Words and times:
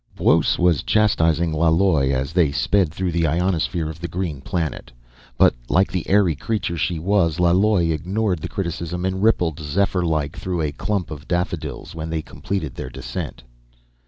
_Buos 0.17 0.57
was 0.57 0.81
chastising 0.81 1.51
Laloi 1.53 2.09
as 2.11 2.33
they 2.33 2.51
sped 2.51 2.91
through 2.91 3.11
the 3.11 3.27
ionosphere 3.27 3.87
of 3.87 4.01
the 4.01 4.07
green 4.07 4.41
planet. 4.41 4.91
But 5.37 5.53
like 5.69 5.91
the 5.91 6.09
airy 6.09 6.33
creature 6.35 6.75
she 6.75 6.97
was, 6.97 7.39
Laloi 7.39 7.91
ignored 7.93 8.39
the 8.39 8.49
criticism 8.49 9.05
and 9.05 9.21
rippled 9.21 9.59
zephyr 9.59 10.03
like 10.03 10.35
through 10.35 10.61
a 10.63 10.71
clump 10.71 11.11
of 11.11 11.27
daffodils 11.27 11.93
when 11.93 12.09
they 12.09 12.23
completed 12.23 12.73
their 12.73 12.89
descent. 12.89 13.43